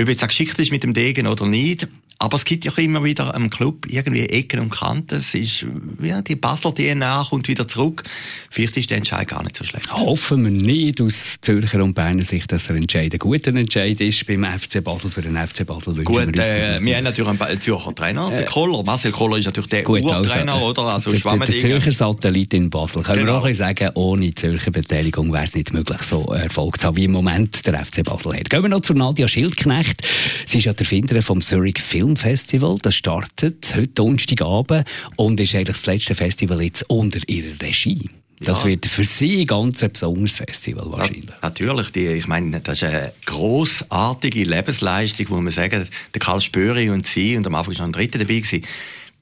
ob 0.00 0.08
jetzt 0.08 0.22
auch 0.24 0.28
geschickt 0.28 0.58
ist 0.58 0.72
mit 0.72 0.82
dem 0.82 0.92
Degen 0.92 1.26
oder 1.26 1.46
nicht, 1.46 1.86
aber 2.18 2.36
es 2.36 2.44
gibt 2.44 2.64
ja 2.64 2.72
immer 2.76 3.02
wieder 3.04 3.34
am 3.34 3.50
Club 3.50 3.86
irgendwie 3.88 4.22
Ecken 4.26 4.60
und 4.60 4.70
Kanten. 4.70 5.16
Es 5.16 5.34
ist, 5.34 5.66
ja, 6.02 6.22
die 6.22 6.36
Basler 6.36 6.74
DNA 6.74 7.26
kommt 7.28 7.48
wieder 7.48 7.66
zurück. 7.66 8.02
Vielleicht 8.50 8.76
ist 8.76 8.90
der 8.90 8.98
Entscheid 8.98 9.26
gar 9.28 9.42
nicht 9.42 9.56
so 9.56 9.64
schlecht. 9.64 9.92
Hoffen 9.92 10.44
wir 10.44 10.50
nicht 10.50 11.00
aus 11.00 11.36
Zürcher 11.40 11.82
und 11.82 11.94
Berner 11.94 12.24
Sicht, 12.24 12.52
dass 12.52 12.66
der 12.68 12.76
Entscheid 12.76 13.12
ein 13.12 13.18
guter 13.18 13.54
Entscheid 13.54 14.00
ist 14.00 14.26
beim 14.26 14.44
FC 14.44 14.82
Basel. 14.82 15.10
Für 15.10 15.22
den 15.22 15.36
FC 15.36 15.66
Basel 15.66 15.94
Gut, 16.04 16.36
wir 16.36 16.44
äh, 16.44 16.78
wir 16.82 16.96
haben 16.96 17.04
natürlich 17.04 17.40
einen 17.40 17.60
Zürcher 17.60 17.94
Trainer, 17.94 18.30
der 18.30 18.44
Koller. 18.44 18.82
Marcel 18.84 19.12
Koller 19.12 19.38
ist 19.38 19.46
natürlich 19.46 19.68
der 19.68 19.82
Gut, 19.82 20.02
Urtrainer, 20.02 20.54
also, 20.54 20.66
oder? 20.66 20.82
Also 20.82 21.10
der, 21.10 21.20
der, 21.20 21.46
der. 21.46 21.56
Zürcher 21.56 21.92
Satellit 21.92 22.54
in 22.54 22.70
Basel. 22.70 23.02
Können 23.02 23.18
wir 23.18 23.24
Genau. 23.24 23.38
auch 23.38 23.44
ein 23.44 23.50
bisschen 23.50 23.66
sagen, 23.66 23.90
ohne 23.94 24.34
Zürcher 24.34 24.70
Beteiligung 24.70 25.32
wäre 25.32 25.44
es 25.44 25.54
nicht 25.54 25.72
möglich, 25.72 26.00
so 26.02 26.24
Erfolg 26.26 26.80
zu 26.80 26.86
haben, 26.86 26.96
wie 26.96 27.04
im 27.04 27.12
Moment 27.12 27.66
der 27.66 27.84
FC 27.84 28.04
Basel 28.04 28.38
hat. 28.38 28.50
Gehen 28.50 28.62
wir 28.62 28.68
noch 28.68 28.80
zu 28.80 28.94
Nadia 28.94 29.26
Schildknecht. 29.26 30.06
Sie 30.46 30.58
ist 30.58 30.64
ja 30.64 30.72
der 30.72 30.80
Erfinderin 30.84 31.22
vom 31.22 31.40
Zurich 31.40 31.80
Film 31.80 32.03
Festival. 32.16 32.76
Das 32.82 32.94
startet 32.94 33.72
heute 33.74 33.88
Donnerstagabend 33.88 34.86
und 35.16 35.40
ist 35.40 35.54
eigentlich 35.54 35.68
das 35.68 35.86
letzte 35.86 36.14
Festival 36.14 36.62
jetzt 36.62 36.88
unter 36.88 37.20
ihrer 37.28 37.60
Regie. 37.60 38.08
Das 38.40 38.62
Ja. 38.62 38.66
wird 38.68 38.86
für 38.86 39.04
sie 39.04 39.46
ganz 39.46 39.82
ein 39.82 39.92
besonderes 39.92 40.36
Festival 40.36 40.90
wahrscheinlich. 40.90 41.24
Na, 41.28 41.36
natürlich, 41.48 41.90
die, 41.92 42.06
ich 42.08 42.26
meine, 42.26 42.60
das 42.60 42.82
ist 42.82 42.88
eine 42.88 43.12
grossartige 43.24 44.42
Lebensleistung, 44.44 45.26
muss 45.30 45.40
man 45.40 45.52
sagen. 45.52 45.86
Der 46.12 46.20
Karl 46.20 46.40
Spöri 46.40 46.90
und 46.90 47.06
sie, 47.06 47.36
und 47.36 47.46
am 47.46 47.54
Anfang 47.54 47.74
noch 47.74 47.84
ein 47.84 47.92
Dritter 47.92 48.18
dabei 48.18 48.34
gewesen. 48.40 48.62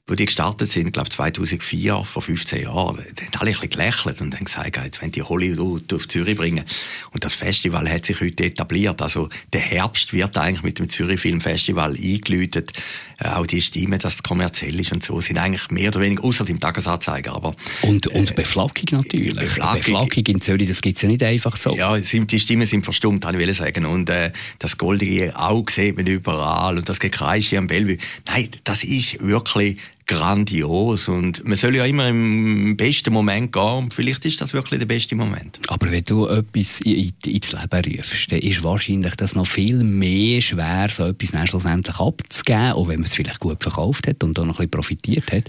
Wo 0.05 0.15
die 0.15 0.25
gestartet 0.25 0.69
sind, 0.69 0.91
glaube 0.91 1.09
2004, 1.09 2.03
vor 2.03 2.21
15 2.21 2.63
Jahren, 2.63 2.97
da 2.97 3.23
haben 3.23 3.31
alle 3.39 3.51
ein 3.51 3.53
bisschen 3.53 3.69
gelächelt 3.69 4.19
und 4.19 4.35
haben 4.35 4.43
gesagt, 4.43 4.75
jetzt 4.75 5.01
wollen 5.01 5.13
die 5.13 5.23
Hollywood 5.23 5.93
auf 5.93 6.09
Zürich 6.09 6.35
bringen. 6.35 6.65
Und 7.11 7.23
das 7.23 7.33
Festival 7.33 7.89
hat 7.89 8.05
sich 8.05 8.19
heute 8.19 8.43
etabliert. 8.43 9.01
Also 9.01 9.29
der 9.53 9.61
Herbst 9.61 10.11
wird 10.11 10.35
eigentlich 10.35 10.63
mit 10.63 10.79
dem 10.79 10.89
Zürich 10.89 11.21
Film 11.21 11.39
Festival 11.39 11.95
eingeläutet. 11.95 12.73
Äh, 13.17 13.29
auch 13.29 13.47
die 13.47 13.61
Stimme, 13.61 13.97
dass 13.97 14.15
es 14.15 14.23
kommerziell 14.23 14.77
ist 14.77 14.91
und 14.91 15.03
so, 15.05 15.21
sind 15.21 15.37
eigentlich 15.37 15.71
mehr 15.71 15.87
oder 15.87 16.01
weniger, 16.01 16.25
außer 16.25 16.43
dem 16.43 16.59
Tagesanzeiger. 16.59 17.33
Aber, 17.33 17.55
und, 17.83 18.07
und 18.07 18.31
äh, 18.31 18.33
Beflaggung 18.33 18.85
natürlich. 18.91 19.35
Beflaggung, 19.35 19.79
Beflaggung 19.79 20.25
in 20.25 20.41
Zürich, 20.41 20.67
das 20.67 20.81
gibt's 20.81 21.01
ja 21.01 21.07
nicht 21.07 21.23
einfach 21.23 21.55
so. 21.55 21.73
Ja, 21.75 21.97
die 21.97 22.39
Stimmen 22.41 22.67
sind 22.67 22.83
verstummt, 22.83 23.23
kann 23.23 23.39
ich 23.39 23.57
sagen. 23.57 23.85
Und 23.85 24.09
äh, 24.09 24.33
das 24.59 24.77
goldige 24.77 25.39
Auge 25.39 25.71
sieht 25.71 25.95
man 25.95 26.07
überall 26.07 26.77
und 26.77 26.89
das 26.89 26.99
Gekreische 26.99 27.57
am 27.57 27.67
Bellevue. 27.67 27.97
Nein, 28.27 28.49
das 28.65 28.83
ist 28.83 29.25
wirklich 29.25 29.77
grandios 30.05 31.07
und 31.07 31.45
man 31.45 31.57
soll 31.57 31.75
ja 31.75 31.85
immer 31.85 32.07
im 32.07 32.75
besten 32.75 33.13
Moment 33.13 33.51
gehen 33.51 33.63
und 33.63 33.93
vielleicht 33.93 34.25
ist 34.25 34.41
das 34.41 34.53
wirklich 34.53 34.79
der 34.79 34.85
beste 34.85 35.15
Moment. 35.15 35.59
Aber 35.67 35.91
wenn 35.91 36.03
du 36.03 36.27
etwas 36.27 36.81
ins 36.81 37.51
Leben 37.51 37.97
rufst, 37.97 38.31
dann 38.31 38.39
ist 38.39 38.63
wahrscheinlich 38.63 39.15
das 39.15 39.35
noch 39.35 39.47
viel 39.47 39.83
mehr 39.83 40.41
schwer, 40.41 40.89
so 40.89 41.07
etwas 41.07 41.49
schlussendlich 41.49 41.99
abzugeben, 41.99 42.73
auch 42.73 42.87
wenn 42.87 42.99
man 42.99 43.05
es 43.05 43.13
vielleicht 43.13 43.39
gut 43.39 43.63
verkauft 43.63 44.07
hat 44.07 44.23
und 44.23 44.37
auch 44.39 44.45
noch 44.45 44.59
ein 44.59 44.69
bisschen 44.69 44.71
profitiert 44.71 45.31
hat, 45.31 45.43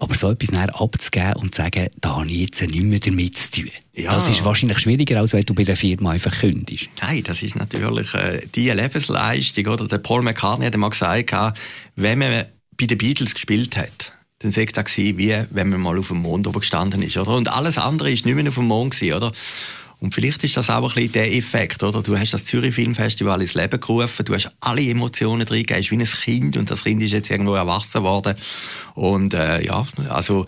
aber 0.00 0.14
so 0.14 0.30
etwas 0.30 0.50
abzugeben 0.74 1.34
und 1.36 1.54
zu 1.54 1.62
sagen, 1.62 1.88
da 2.00 2.16
habe 2.16 2.26
ich 2.26 2.40
jetzt 2.40 2.62
nicht 2.62 2.74
mehr 2.74 2.98
damit 2.98 3.36
zu 3.36 3.62
tun. 3.62 3.70
Ja. 3.94 4.14
Das 4.14 4.28
ist 4.28 4.44
wahrscheinlich 4.44 4.78
schwieriger, 4.78 5.18
als 5.18 5.32
wenn 5.32 5.42
du 5.42 5.54
bei 5.54 5.64
der 5.64 5.76
Firma 5.76 6.12
einfach 6.12 6.40
kündigst. 6.40 6.88
Nein, 7.02 7.22
das 7.24 7.42
ist 7.42 7.56
natürlich 7.56 8.14
äh, 8.14 8.46
die 8.54 8.70
Lebensleistung. 8.70 9.66
Oder? 9.66 9.88
Der 9.88 9.98
Paul 9.98 10.22
McCartney 10.22 10.66
hat 10.66 10.76
mal 10.76 10.90
gesagt, 10.90 11.34
wenn 11.96 12.18
man 12.18 12.46
bei 12.80 12.86
den 12.86 12.98
Beatles 12.98 13.34
gespielt 13.34 13.76
hat, 13.76 14.12
dann 14.38 14.52
sagt 14.52 14.78
er 14.78 14.84
wie 14.86 15.36
wenn 15.50 15.68
man 15.68 15.80
mal 15.80 15.98
auf 15.98 16.08
dem 16.08 16.22
Mond 16.22 16.46
oben 16.46 16.60
gestanden 16.60 17.02
ist, 17.02 17.18
oder? 17.18 17.36
Und 17.36 17.48
alles 17.48 17.76
andere 17.76 18.10
ist 18.10 18.24
nicht 18.24 18.34
mehr 18.34 18.48
auf 18.48 18.54
dem 18.54 18.66
Mond 18.66 18.94
gewesen, 18.94 19.14
oder? 19.14 19.32
Und 20.00 20.14
vielleicht 20.14 20.42
ist 20.44 20.56
das 20.56 20.70
auch 20.70 20.88
ein 20.88 20.94
bisschen 20.94 21.12
der 21.12 21.34
Effekt, 21.34 21.82
oder? 21.82 22.02
Du 22.02 22.16
hast 22.16 22.32
das 22.32 22.46
Zürich 22.46 22.74
Filmfestival 22.74 23.42
ins 23.42 23.52
Leben 23.52 23.78
gerufen, 23.78 24.24
du 24.24 24.34
hast 24.34 24.50
alle 24.60 24.80
Emotionen 24.80 25.44
drin 25.44 25.64
gegeben, 25.66 25.86
wie 25.90 25.96
ein 25.96 26.04
Kind 26.06 26.56
und 26.56 26.70
das 26.70 26.84
Kind 26.84 27.02
ist 27.02 27.12
jetzt 27.12 27.30
irgendwo 27.30 27.54
erwachsen 27.54 28.02
worden. 28.02 28.34
Und 28.94 29.34
äh, 29.34 29.62
ja, 29.62 29.86
also 30.08 30.46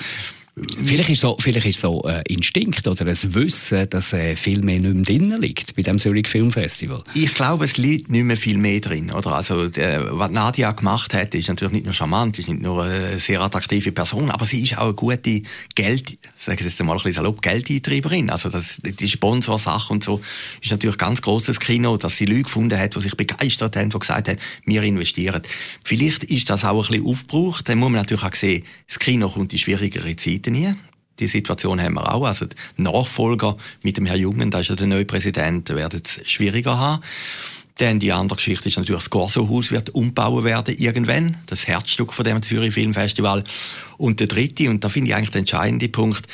Vielleicht 0.54 1.08
ist 1.08 1.22
so, 1.22 1.34
vielleicht 1.40 1.66
ist 1.66 1.80
so 1.80 2.02
ein 2.02 2.16
äh, 2.16 2.22
Instinkt 2.34 2.86
oder 2.86 3.06
ein 3.06 3.34
Wissen, 3.34 3.88
dass 3.88 4.12
äh, 4.12 4.36
viel 4.36 4.60
mehr 4.62 4.80
nicht 4.80 4.94
mehr 4.94 5.04
drin 5.04 5.40
liegt 5.40 5.74
bei 5.74 5.80
dem 5.80 5.98
Zürich 5.98 6.28
Filmfestival. 6.28 7.04
Ich 7.14 7.32
glaube, 7.32 7.64
es 7.64 7.78
liegt 7.78 8.10
nicht 8.10 8.24
mehr 8.24 8.36
viel 8.36 8.58
mehr 8.58 8.78
drin, 8.80 9.12
oder? 9.12 9.32
Also, 9.32 9.68
der, 9.68 10.18
was 10.18 10.30
Nadia 10.30 10.72
gemacht 10.72 11.14
hat, 11.14 11.34
ist 11.34 11.48
natürlich 11.48 11.72
nicht 11.72 11.84
nur 11.86 11.94
charmant, 11.94 12.38
ist 12.38 12.50
nicht 12.50 12.60
nur 12.60 12.84
eine 12.84 13.18
sehr 13.18 13.40
attraktive 13.40 13.92
Person, 13.92 14.30
aber 14.30 14.44
sie 14.44 14.62
ist 14.62 14.76
auch 14.76 14.84
eine 14.84 14.94
gute 14.94 15.40
Geld, 15.74 16.18
sagen 16.36 16.58
ich 16.60 16.66
jetzt 16.66 16.84
mal 16.84 16.92
ein 16.92 16.96
bisschen 16.96 17.14
salopp, 17.14 17.40
Geldeintreiberin. 17.40 18.28
Also, 18.28 18.50
das, 18.50 18.76
die 18.82 19.08
Sponsorsache 19.08 19.90
und 19.90 20.04
so 20.04 20.20
ist 20.60 20.70
natürlich 20.70 20.98
ganz 20.98 21.22
großes 21.22 21.60
Kino, 21.60 21.96
dass 21.96 22.18
sie 22.18 22.26
Leute 22.26 22.42
gefunden 22.42 22.78
hat, 22.78 22.94
die 22.94 23.00
sich 23.00 23.16
begeistert 23.16 23.74
haben, 23.74 23.88
die 23.88 23.98
gesagt 23.98 24.28
haben, 24.28 24.38
wir 24.66 24.82
investieren. 24.82 25.40
Vielleicht 25.82 26.24
ist 26.24 26.50
das 26.50 26.62
auch 26.62 26.84
ein 26.84 26.90
bisschen 26.90 27.06
aufgebraucht. 27.06 27.70
Dann 27.70 27.78
muss 27.78 27.88
man 27.88 28.02
natürlich 28.02 28.22
auch 28.22 28.34
sehen, 28.34 28.64
das 28.86 28.98
Kino 28.98 29.30
kommt 29.30 29.54
in 29.54 29.58
schwierigere 29.58 30.14
Zeit 30.16 30.41
Zeiten 30.42 30.52
nie. 30.52 30.74
Die 31.18 31.28
Situation 31.28 31.80
haben 31.80 31.94
wir 31.94 32.12
auch. 32.12 32.24
Also 32.24 32.46
die 32.46 32.82
Nachfolger 32.82 33.56
mit 33.82 33.96
dem 33.96 34.06
Herrn 34.06 34.20
Jungen, 34.20 34.50
da 34.50 34.60
ist 34.60 34.70
ja 34.70 34.76
der 34.76 34.86
neue 34.86 35.04
Präsident, 35.04 35.68
werden 35.70 36.02
es 36.04 36.28
schwieriger 36.28 36.78
haben. 36.78 37.02
Dann 37.76 38.00
die 38.00 38.12
andere 38.12 38.36
Geschichte 38.36 38.68
ist 38.68 38.76
natürlich, 38.76 39.04
das 39.04 39.10
Corso-Haus 39.10 39.70
wird 39.70 39.94
umbauen 39.94 40.44
werden 40.44 40.74
irgendwann. 40.76 41.38
Das 41.46 41.66
Herzstück 41.66 42.12
von 42.12 42.24
dem 42.24 42.42
Zürich 42.42 42.74
Filmfestival. 42.74 43.44
Und 43.98 44.20
der 44.20 44.26
dritte, 44.26 44.68
und 44.68 44.84
da 44.84 44.88
finde 44.88 45.10
ich 45.10 45.14
eigentlich 45.14 45.30
der 45.30 45.40
entscheidende 45.40 45.88
Punkt, 45.88 46.26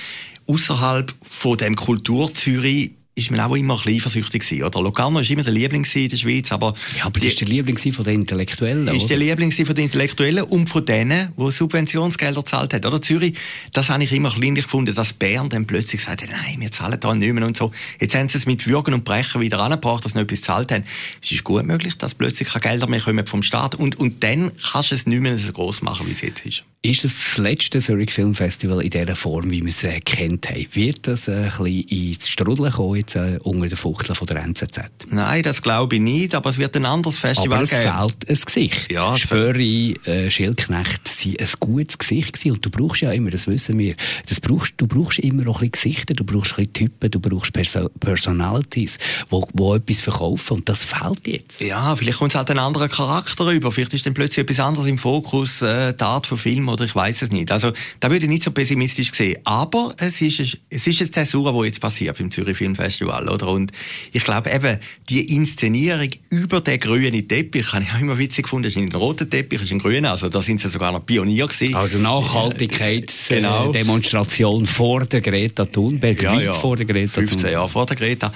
außerhalb 0.47 1.15
von 1.29 1.57
dem 1.59 1.77
Kultur 1.77 2.33
Zürich 2.35 2.93
ist 3.19 3.31
man 3.31 3.41
auch 3.41 3.55
immer 3.57 3.75
ein 3.75 3.81
bisschen 3.83 3.97
eifersüchtig 3.97 4.43
gewesen, 4.43 4.63
oder? 4.63 4.81
Locarno 4.81 5.19
ist 5.21 5.31
immer 5.31 5.43
der 5.43 5.53
Liebling 5.53 5.85
in 5.85 6.09
der 6.09 6.17
Schweiz, 6.17 6.53
aber... 6.53 6.75
Ja, 6.97 7.07
aber 7.07 7.19
das 7.19 7.29
ist 7.31 7.41
der 7.41 7.49
Liebling 7.49 7.77
von 7.93 8.05
den 8.05 8.15
Intellektuellen, 8.15 8.89
Ist 8.89 8.95
oder? 8.95 9.09
der 9.09 9.17
Liebling 9.19 9.53
von 9.53 9.75
den 9.75 9.85
Intellektuellen 9.85 10.45
und 10.45 10.69
von 10.69 10.87
denen, 10.87 11.33
die 11.37 11.51
Subventionsgelder 11.51 12.43
gezahlt 12.43 12.75
haben, 12.75 12.85
oder? 12.85 13.03
Zürich, 13.03 13.35
das 13.73 13.91
habe 13.91 14.05
ich 14.05 14.13
immer 14.13 14.31
kleinlich 14.31 14.65
gefunden, 14.65 14.95
dass 14.95 15.13
Bern 15.13 15.49
dann 15.49 15.67
plötzlich 15.67 16.01
gesagt 16.03 16.23
hat, 16.23 16.31
nein, 16.31 16.61
wir 16.61 16.71
zahlen 16.71 16.99
da 17.01 17.15
nicht 17.15 17.33
mehr 17.33 17.47
und 17.47 17.57
so. 17.57 17.73
Jetzt 18.01 18.15
haben 18.15 18.29
sie 18.29 18.39
es 18.39 18.47
mit 18.47 18.67
Würgen 18.67 18.95
und 18.95 19.05
Brechen 19.05 19.41
wieder 19.41 19.59
angebracht, 19.59 20.05
dass 20.05 20.13
sie 20.13 20.19
noch 20.19 20.25
etwas 20.25 20.41
gezahlt 20.41 20.73
haben. 20.73 20.85
Es 21.23 21.31
ist 21.31 21.45
gut 21.45 21.67
möglich, 21.67 21.99
dass 21.99 22.15
plötzlich 22.15 22.49
keine 22.49 22.61
Gelder 22.61 22.87
mehr 22.87 23.01
kommen 23.01 23.27
vom 23.27 23.43
Staat 23.43 23.75
und, 23.75 23.99
und 23.99 24.23
dann 24.23 24.53
kannst 24.73 24.93
du 24.93 24.95
es 24.95 25.07
nicht 25.07 25.21
mehr 25.21 25.37
so 25.37 25.53
gross 25.53 25.83
machen, 25.83 26.07
wie 26.07 26.13
es 26.13 26.21
jetzt 26.21 26.47
ist. 26.47 26.63
Ist 26.81 27.03
das 27.03 27.13
das 27.13 27.39
letzte 27.39 27.81
Zurich 27.81 28.13
Film 28.13 28.37
Festival 28.37 28.81
in 28.83 28.91
dieser 28.91 29.17
Form, 29.17 29.51
wie 29.51 29.63
wir 29.63 29.69
es 29.69 29.83
äh, 29.83 29.99
kennt 29.99 30.49
haben? 30.49 30.65
Wird 30.75 31.09
das 31.09 31.27
äh, 31.27 31.33
ein 31.33 31.45
bisschen 31.51 31.89
ins 31.89 32.29
Strudeln 32.29 32.71
kommen, 32.71 32.95
jetzt, 32.95 33.17
äh, 33.17 33.41
unter 33.43 33.67
der 33.67 33.77
Fuchtel 33.77 34.15
von 34.15 34.29
der 34.29 34.45
NZZ? 34.45 34.83
Nein, 35.09 35.43
das 35.43 35.61
glaube 35.61 35.97
ich 35.97 36.01
nicht, 36.01 36.37
aber 36.37 36.51
es 36.51 36.59
wird 36.59 36.77
ein 36.77 36.87
anderes 36.87 37.19
Festival 37.19 37.53
aber 37.53 37.65
es 37.65 37.71
geben. 37.71 37.83
fehlt 37.83 38.29
ein 38.29 38.45
Gesicht. 38.45 38.93
Ja, 38.93 39.17
Spöri, 39.19 39.99
äh, 40.05 40.31
Schildknecht 40.31 41.09
sind 41.09 41.41
ein 41.41 41.49
gutes 41.59 41.99
Gesicht 41.99 42.35
gewesen. 42.35 42.53
und 42.53 42.65
du 42.65 42.71
brauchst 42.71 43.03
ja 43.03 43.11
immer, 43.11 43.31
das 43.31 43.49
wissen 43.49 43.77
wir, 43.77 43.97
das 44.29 44.41
brauchst, 44.41 44.75
du 44.77 44.87
brauchst 44.87 45.19
immer 45.19 45.49
auch 45.49 45.61
ein 45.61 45.71
bisschen 45.71 45.95
Gesichter, 45.95 46.15
du 46.15 46.23
brauchst 46.23 46.53
ein 46.53 46.69
bisschen 46.69 46.73
Typen, 46.75 47.11
du 47.11 47.19
brauchst 47.19 47.53
Perso 47.53 47.89
Personalities, 47.99 48.99
wo, 49.29 49.49
wo 49.53 49.75
etwas 49.75 50.01
verkaufen 50.01 50.59
und 50.59 50.69
das 50.69 50.85
fehlt 50.85 51.27
jetzt. 51.27 51.61
Ja, 51.61 51.97
vielleicht 51.97 52.19
kommt 52.19 52.31
es 52.31 52.37
halt 52.37 52.51
einen 52.51 52.61
anderen 52.61 52.89
Charakter 52.89 53.47
rüber, 53.47 53.73
vielleicht 53.73 53.95
ist 53.95 54.07
dann 54.07 54.15
plötzlich 54.15 54.45
etwas 54.45 54.61
anderes 54.61 54.87
im 54.87 54.99
Fokus, 54.99 55.61
äh, 55.61 55.93
die 55.93 56.05
Art 56.05 56.29
von 56.29 56.39
Film 56.39 56.68
oder 56.69 56.85
ich 56.85 56.95
weiß 56.95 57.23
es 57.23 57.31
nicht. 57.31 57.51
Also 57.51 57.73
da 58.01 58.11
würde 58.11 58.25
ich 58.25 58.31
nicht 58.31 58.43
so 58.43 58.51
pessimistisch 58.51 59.13
sehen. 59.13 59.39
Aber 59.45 59.95
es 59.99 60.21
ist, 60.21 60.59
es 60.71 60.87
ist 60.87 61.01
eine 61.01 61.11
Zäsur, 61.11 61.53
die 61.53 61.67
jetzt 61.67 61.81
passiert 61.81 62.19
beim 62.19 62.31
Zürich 62.31 62.59
Filmfestival, 62.59 63.29
oder? 63.29 63.49
Und 63.49 63.73
ich 64.13 64.25
glaube 64.25 64.51
eben, 64.51 64.79
die 65.09 65.35
Inszenierung 65.35 66.11
über 66.31 66.61
den 66.61 66.81
grünen 66.81 67.27
Teppich, 67.27 67.73
habe 67.73 67.85
ich 67.85 67.93
auch 67.93 68.01
immer 68.01 68.19
witzig 68.19 68.45
gefunden, 68.45 68.65
das 68.65 68.75
ist 68.75 68.81
nicht 68.81 68.95
ein 68.95 68.97
roter 68.97 69.29
Teppich, 69.29 69.63
ist 69.63 69.73
ein 69.73 69.79
grüner, 69.79 70.13
also 70.13 70.29
da 70.29 70.43
sind 70.43 70.61
sie 70.61 70.69
sogar 70.69 70.93
noch 70.93 71.05
Pionier 71.05 71.47
gewesen. 71.47 71.75
Also 71.75 71.99
Nachhaltigkeitsdemonstration 71.99 74.65
genau. 74.65 74.73
vor 74.73 75.07
der 75.07 75.21
Greta 75.21 75.65
Thunberg, 75.65 76.23
ja, 76.23 76.35
weit 76.35 76.45
ja. 76.45 76.53
vor 76.53 76.77
der 76.77 76.87
Greta 76.87 77.13
15 77.13 77.53
Jahre 77.53 77.69
vor 77.69 77.87
der 77.87 77.97
Greta. 77.97 78.33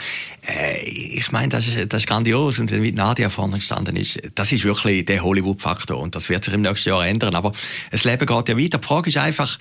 Äh, 0.47 0.83
ich 0.85 1.31
meine, 1.33 1.49
das 1.49 1.69
ist, 1.69 1.93
das 1.93 2.03
ist 2.03 2.07
grandios 2.07 2.59
und 2.59 2.73
wie 2.73 2.93
Nadia 2.93 3.31
vorne 3.31 3.57
gestanden 3.57 3.97
ist, 3.97 4.21
das 4.35 4.53
ist 4.53 4.65
wirklich 4.65 5.05
der 5.05 5.23
Hollywood-Faktor 5.23 5.99
und 5.99 6.15
das 6.15 6.29
wird 6.29 6.45
sich 6.45 6.55
im 6.55 6.63
nächsten 6.63 6.89
Jahr 6.89 7.07
ändern. 7.07 7.35
Aber 7.35 7.53
das 7.91 8.05
Leben 8.05 8.22
geht 8.27 8.49
ja 8.49 8.59
weiter. 8.59 8.79
Die 8.79 8.87
Frage 8.87 9.11
ist 9.11 9.17
einfach, 9.17 9.59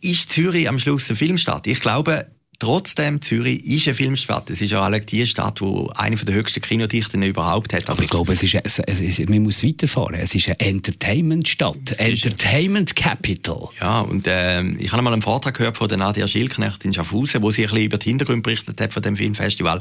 ist 0.00 0.30
Zürich 0.30 0.68
am 0.68 0.78
Schluss 0.78 1.08
eine 1.08 1.16
Filmstadt? 1.16 1.66
Ich 1.66 1.80
glaube, 1.80 2.26
Trotzdem, 2.60 3.22
Zürich 3.22 3.64
ist 3.64 3.86
eine 3.86 3.94
Filmstadt. 3.94 4.50
Es 4.50 4.60
ist 4.60 4.72
ja 4.72 4.82
alle 4.82 5.00
die 5.00 5.24
Stadt, 5.28 5.60
die 5.60 5.86
eine 5.94 6.16
der 6.16 6.34
höchsten 6.34 6.60
Kinodichten 6.60 7.22
überhaupt 7.22 7.72
hat. 7.72 7.88
Aber 7.88 8.02
ich 8.02 8.10
glaube, 8.10 8.32
es 8.32 8.42
ist, 8.42 8.56
es, 8.64 8.80
es, 8.80 9.28
man 9.28 9.44
muss 9.44 9.62
weiterfahren. 9.62 10.16
Es 10.16 10.34
ist 10.34 10.48
eine 10.48 10.58
Entertainment-Stadt. 10.58 11.92
Entertainment 11.98 12.96
Capital. 12.96 13.68
Ja, 13.80 14.00
und 14.00 14.26
äh, 14.26 14.60
ich 14.72 14.90
habe 14.90 15.02
mal 15.02 15.12
einen 15.12 15.22
Vortrag 15.22 15.56
gehört 15.56 15.76
von 15.76 15.88
der 15.88 15.98
Nadia 15.98 16.26
Schilknecht 16.26 16.84
in 16.84 16.92
Schaffhausen, 16.92 17.42
wo 17.42 17.52
sie 17.52 17.62
ein 17.62 17.70
bisschen 17.70 17.84
über 17.84 17.98
den 17.98 18.08
Hintergrund 18.08 18.42
berichtet 18.42 18.80
hat 18.80 18.92
von 18.92 19.04
dem 19.04 19.16
Filmfestival. 19.16 19.78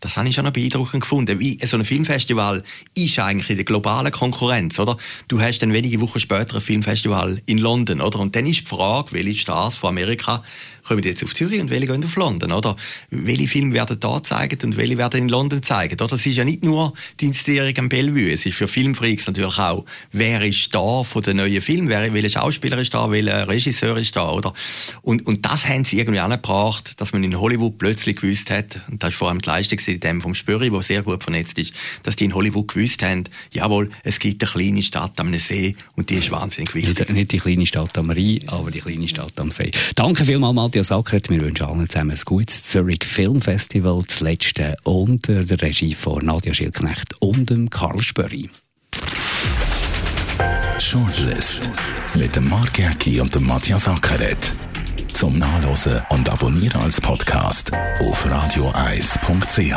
Das 0.00 0.16
habe 0.16 0.28
ich 0.28 0.36
schon 0.36 0.44
noch 0.44 0.52
beeindruckend 0.52 1.00
gefunden. 1.00 1.40
Wie 1.40 1.58
so 1.66 1.76
ein 1.76 1.84
Filmfestival 1.84 2.62
ist 2.94 3.18
eigentlich 3.18 3.50
in 3.50 3.56
der 3.56 3.64
globalen 3.64 4.12
Konkurrenz, 4.12 4.78
oder? 4.78 4.96
Du 5.26 5.40
hast 5.40 5.58
dann 5.58 5.72
wenige 5.72 6.00
Wochen 6.00 6.20
später 6.20 6.54
ein 6.54 6.60
Filmfestival 6.60 7.42
in 7.46 7.58
London, 7.58 8.00
oder? 8.00 8.20
Und 8.20 8.36
dann 8.36 8.46
ist 8.46 8.60
die 8.60 8.66
Frage, 8.66 9.10
welche 9.10 9.40
Stars 9.40 9.74
von 9.74 9.88
Amerika 9.88 10.44
kommen 10.82 11.02
jetzt 11.02 11.22
auf 11.24 11.34
Zürich 11.34 11.60
und 11.60 11.70
welche 11.70 11.86
gehen 11.86 12.04
auf 12.04 12.16
London, 12.16 12.52
oder? 12.52 12.76
Welche 13.10 13.48
Filme 13.48 13.74
werden 13.74 13.98
da 14.00 14.16
gezeigt 14.16 14.64
und 14.64 14.76
welche 14.76 14.98
werden 14.98 15.20
in 15.20 15.28
London 15.28 15.60
gezeigt, 15.60 16.00
oder? 16.00 16.08
Das 16.08 16.26
ist 16.26 16.36
ja 16.36 16.44
nicht 16.44 16.62
nur 16.62 16.92
die 17.20 17.26
Inszenierung 17.26 17.72
am 17.78 17.88
Bellevue, 17.88 18.32
es 18.32 18.46
ist 18.46 18.54
für 18.54 18.68
Filmfreaks 18.68 19.26
natürlich 19.26 19.58
auch, 19.58 19.84
wer 20.12 20.42
ist 20.42 20.74
da 20.74 21.02
von 21.02 21.22
den 21.22 21.38
neuen 21.38 21.60
Filmen, 21.60 21.88
wer, 21.88 22.12
welcher 22.12 22.40
Schauspieler 22.40 22.78
ist 22.78 22.94
da, 22.94 23.10
welcher 23.10 23.48
Regisseur 23.48 23.96
ist 23.96 24.16
da, 24.16 24.30
oder? 24.30 24.52
Und, 25.02 25.26
und 25.26 25.44
das 25.44 25.66
haben 25.68 25.84
sie 25.84 25.98
irgendwie 25.98 26.20
angebracht, 26.20 27.00
dass 27.00 27.12
man 27.12 27.24
in 27.24 27.38
Hollywood 27.38 27.78
plötzlich 27.78 28.16
gewusst 28.16 28.50
hat, 28.50 28.80
und 28.90 29.02
das 29.02 29.10
ist 29.10 29.16
vor 29.16 29.28
allem 29.28 29.40
die 29.40 29.48
Leistung 29.48 29.78
dem 30.00 30.20
vom 30.20 30.34
Spüri, 30.34 30.70
der 30.70 30.82
sehr 30.82 31.02
gut 31.02 31.22
vernetzt 31.22 31.58
ist, 31.58 31.72
dass 32.02 32.16
die 32.16 32.24
in 32.24 32.34
Hollywood 32.34 32.68
gewusst 32.68 33.02
haben, 33.02 33.24
jawohl, 33.52 33.90
es 34.02 34.18
gibt 34.18 34.42
eine 34.42 34.50
kleine 34.50 34.82
Stadt 34.82 35.18
am 35.20 35.32
See 35.34 35.76
und 35.96 36.10
die 36.10 36.14
ist 36.14 36.30
wahnsinnig 36.30 36.74
wichtig. 36.74 37.08
Nicht 37.10 37.32
die 37.32 37.38
kleine 37.38 37.66
Stadt 37.66 37.96
am 37.98 38.10
Rhein, 38.10 38.40
aber 38.46 38.70
die 38.70 38.80
kleine 38.80 39.08
Stadt 39.08 39.38
am 39.38 39.50
See. 39.50 39.70
Danke 39.94 40.24
vielmals, 40.24 40.71
Matthias 40.72 40.90
Ackert. 40.90 41.28
Wir 41.28 41.42
wünschen 41.42 41.66
allen 41.66 41.86
zusammen 41.86 42.12
ein 42.12 42.20
gutes 42.24 42.64
Zurich 42.64 43.04
Film 43.04 43.42
Festival, 43.42 44.02
das 44.06 44.20
letzte 44.20 44.74
unter 44.84 45.44
der 45.44 45.60
Regie 45.60 45.94
von 45.94 46.24
Nadia 46.24 46.54
Schildknecht 46.54 47.14
und 47.20 47.50
dem 47.50 47.68
Karl 47.68 48.00
Spörri. 48.00 48.48
Shortlist 50.78 51.68
mit 52.14 52.34
dem 52.34 52.48
Mark 52.48 52.78
Jäcki 52.78 53.20
und 53.20 53.34
dem 53.34 53.46
Matthias 53.46 53.86
Ackeret. 53.86 54.50
Zum 55.12 55.38
Nachlesen 55.38 56.00
und 56.08 56.30
Abonnieren 56.30 56.80
als 56.80 56.98
Podcast 56.98 57.70
auf 58.00 58.24
radioeis.ch. 58.30 59.76